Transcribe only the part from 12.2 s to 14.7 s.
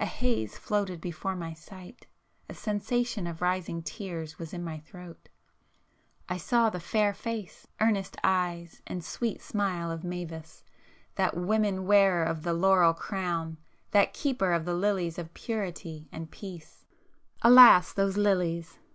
of the laurel crown,—that keeper of